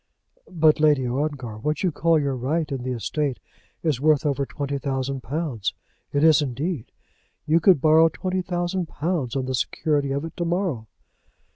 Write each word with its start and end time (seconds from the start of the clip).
"But, 0.49 0.79
Lady 0.79 1.05
Ongar; 1.07 1.59
what 1.59 1.83
you 1.83 1.91
call 1.91 2.17
your 2.17 2.35
right 2.35 2.71
in 2.71 2.81
the 2.81 2.89
estate 2.91 3.37
is 3.83 4.01
worth 4.01 4.25
over 4.25 4.47
twenty 4.47 4.79
thousand 4.79 5.21
pounds. 5.21 5.75
It 6.11 6.23
is 6.23 6.41
indeed. 6.41 6.91
You 7.45 7.59
could 7.59 7.79
borrow 7.81 8.09
twenty 8.09 8.41
thousand 8.41 8.87
pounds 8.87 9.35
on 9.35 9.45
the 9.45 9.53
security 9.53 10.11
of 10.11 10.25
it 10.25 10.35
to 10.37 10.45
morrow." 10.45 10.87